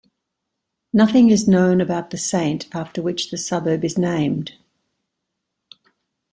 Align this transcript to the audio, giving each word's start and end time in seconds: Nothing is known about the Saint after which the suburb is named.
Nothing 0.91 1.29
is 1.29 1.47
known 1.47 1.79
about 1.79 2.09
the 2.09 2.17
Saint 2.17 2.65
after 2.73 3.03
which 3.03 3.29
the 3.29 3.37
suburb 3.37 3.85
is 3.85 3.99
named. 3.99 4.53